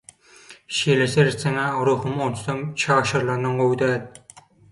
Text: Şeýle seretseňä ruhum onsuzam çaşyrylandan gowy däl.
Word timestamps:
Şeýle 0.77 1.05
seretseňä 1.15 1.65
ruhum 1.89 2.25
onsuzam 2.29 2.65
çaşyrylandan 2.85 3.61
gowy 3.63 3.81
däl. 3.85 4.43